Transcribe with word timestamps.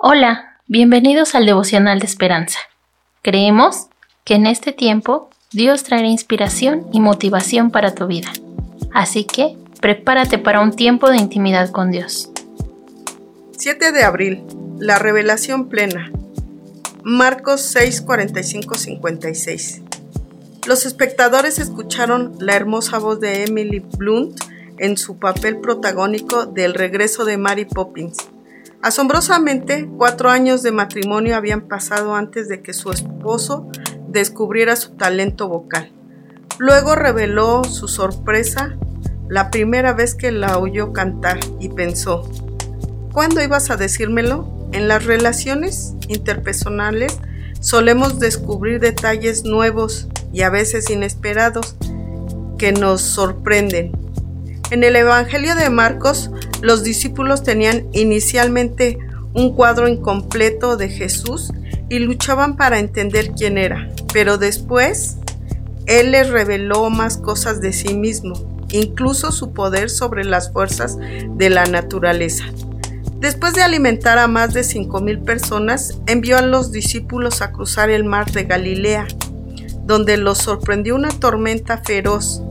Hola, 0.00 0.60
bienvenidos 0.68 1.34
al 1.34 1.44
devocional 1.44 1.98
de 1.98 2.06
esperanza. 2.06 2.60
Creemos 3.20 3.88
que 4.22 4.36
en 4.36 4.46
este 4.46 4.72
tiempo 4.72 5.28
Dios 5.50 5.82
traerá 5.82 6.06
inspiración 6.06 6.86
y 6.92 7.00
motivación 7.00 7.72
para 7.72 7.96
tu 7.96 8.06
vida. 8.06 8.30
Así 8.94 9.24
que 9.24 9.56
prepárate 9.80 10.38
para 10.38 10.60
un 10.60 10.70
tiempo 10.70 11.10
de 11.10 11.16
intimidad 11.16 11.72
con 11.72 11.90
Dios. 11.90 12.30
7 13.58 13.90
de 13.90 14.04
abril, 14.04 14.44
la 14.78 15.00
revelación 15.00 15.68
plena. 15.68 16.12
Marcos 17.02 17.62
6, 17.62 18.02
45, 18.02 18.76
56. 18.76 19.82
Los 20.68 20.86
espectadores 20.86 21.58
escucharon 21.58 22.36
la 22.38 22.54
hermosa 22.54 22.98
voz 22.98 23.18
de 23.18 23.42
Emily 23.46 23.80
Blunt 23.80 24.38
en 24.78 24.96
su 24.96 25.18
papel 25.18 25.58
protagónico 25.58 26.46
del 26.46 26.74
regreso 26.74 27.24
de 27.24 27.36
Mary 27.36 27.64
Poppins. 27.64 28.28
Asombrosamente, 28.80 29.88
cuatro 29.96 30.30
años 30.30 30.62
de 30.62 30.70
matrimonio 30.70 31.36
habían 31.36 31.62
pasado 31.62 32.14
antes 32.14 32.48
de 32.48 32.62
que 32.62 32.72
su 32.72 32.92
esposo 32.92 33.68
descubriera 34.08 34.76
su 34.76 34.96
talento 34.96 35.48
vocal. 35.48 35.92
Luego 36.58 36.94
reveló 36.94 37.64
su 37.64 37.88
sorpresa 37.88 38.76
la 39.28 39.50
primera 39.50 39.92
vez 39.92 40.14
que 40.14 40.30
la 40.30 40.58
oyó 40.58 40.92
cantar 40.92 41.38
y 41.58 41.68
pensó, 41.70 42.28
¿cuándo 43.12 43.42
ibas 43.42 43.70
a 43.70 43.76
decírmelo? 43.76 44.68
En 44.72 44.86
las 44.86 45.04
relaciones 45.04 45.94
interpersonales 46.08 47.18
solemos 47.60 48.20
descubrir 48.20 48.80
detalles 48.80 49.44
nuevos 49.44 50.08
y 50.32 50.42
a 50.42 50.50
veces 50.50 50.88
inesperados 50.88 51.76
que 52.58 52.72
nos 52.72 53.00
sorprenden. 53.00 53.92
En 54.70 54.84
el 54.84 54.96
Evangelio 54.96 55.54
de 55.54 55.70
Marcos, 55.70 56.30
los 56.60 56.82
discípulos 56.82 57.42
tenían 57.42 57.86
inicialmente 57.92 58.98
un 59.34 59.54
cuadro 59.54 59.88
incompleto 59.88 60.76
de 60.76 60.88
Jesús 60.88 61.52
y 61.88 61.98
luchaban 62.00 62.56
para 62.56 62.78
entender 62.78 63.32
quién 63.32 63.58
era, 63.58 63.88
pero 64.12 64.38
después 64.38 65.16
Él 65.86 66.12
les 66.12 66.30
reveló 66.30 66.90
más 66.90 67.16
cosas 67.16 67.60
de 67.60 67.72
sí 67.72 67.94
mismo, 67.94 68.66
incluso 68.70 69.32
su 69.32 69.52
poder 69.52 69.90
sobre 69.90 70.24
las 70.24 70.52
fuerzas 70.52 70.98
de 70.98 71.50
la 71.50 71.64
naturaleza. 71.66 72.44
Después 73.20 73.54
de 73.54 73.62
alimentar 73.62 74.18
a 74.18 74.28
más 74.28 74.54
de 74.54 74.62
cinco 74.62 75.00
mil 75.00 75.18
personas, 75.20 75.98
envió 76.06 76.38
a 76.38 76.42
los 76.42 76.70
discípulos 76.70 77.42
a 77.42 77.50
cruzar 77.50 77.90
el 77.90 78.04
mar 78.04 78.30
de 78.30 78.44
Galilea, 78.44 79.08
donde 79.84 80.16
los 80.18 80.38
sorprendió 80.38 80.94
una 80.94 81.08
tormenta 81.08 81.78
feroz 81.78 82.42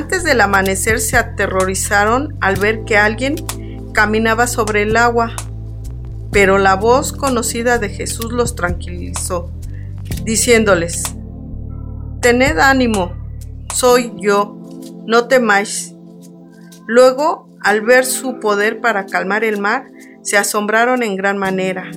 antes 0.00 0.24
del 0.24 0.40
amanecer 0.40 0.98
se 0.98 1.18
aterrorizaron 1.18 2.34
al 2.40 2.56
ver 2.56 2.84
que 2.86 2.96
alguien 2.96 3.34
caminaba 3.92 4.46
sobre 4.46 4.80
el 4.80 4.96
agua, 4.96 5.36
pero 6.32 6.56
la 6.56 6.74
voz 6.74 7.12
conocida 7.12 7.76
de 7.76 7.90
Jesús 7.90 8.32
los 8.32 8.56
tranquilizó, 8.56 9.52
diciéndoles, 10.24 11.02
Tened 12.22 12.58
ánimo, 12.58 13.12
soy 13.74 14.14
yo, 14.18 14.58
no 15.06 15.28
temáis. 15.28 15.94
Luego, 16.86 17.50
al 17.60 17.82
ver 17.82 18.06
su 18.06 18.40
poder 18.40 18.80
para 18.80 19.04
calmar 19.04 19.44
el 19.44 19.58
mar, 19.58 19.84
se 20.22 20.38
asombraron 20.38 21.02
en 21.02 21.16
gran 21.16 21.36
manera, 21.36 21.90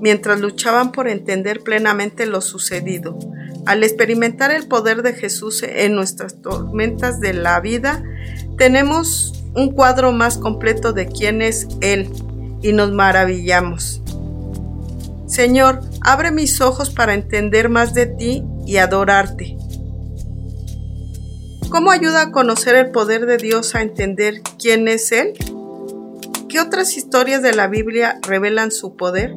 mientras 0.00 0.38
luchaban 0.38 0.92
por 0.92 1.08
entender 1.08 1.62
plenamente 1.64 2.26
lo 2.26 2.42
sucedido. 2.42 3.18
Al 3.66 3.82
experimentar 3.84 4.50
el 4.50 4.66
poder 4.66 5.02
de 5.02 5.12
Jesús 5.12 5.62
en 5.62 5.94
nuestras 5.94 6.40
tormentas 6.40 7.20
de 7.20 7.34
la 7.34 7.60
vida, 7.60 8.02
tenemos 8.56 9.32
un 9.54 9.72
cuadro 9.72 10.12
más 10.12 10.38
completo 10.38 10.92
de 10.92 11.06
quién 11.06 11.42
es 11.42 11.68
Él 11.80 12.10
y 12.62 12.72
nos 12.72 12.92
maravillamos. 12.92 14.02
Señor, 15.26 15.80
abre 16.02 16.30
mis 16.30 16.60
ojos 16.60 16.90
para 16.90 17.14
entender 17.14 17.68
más 17.68 17.94
de 17.94 18.06
ti 18.06 18.44
y 18.66 18.78
adorarte. 18.78 19.56
¿Cómo 21.70 21.92
ayuda 21.92 22.22
a 22.22 22.32
conocer 22.32 22.74
el 22.74 22.90
poder 22.90 23.26
de 23.26 23.36
Dios 23.36 23.76
a 23.76 23.82
entender 23.82 24.42
quién 24.58 24.88
es 24.88 25.12
Él? 25.12 25.34
¿Qué 26.48 26.58
otras 26.60 26.96
historias 26.96 27.42
de 27.42 27.52
la 27.52 27.68
Biblia 27.68 28.18
revelan 28.22 28.72
su 28.72 28.96
poder? 28.96 29.36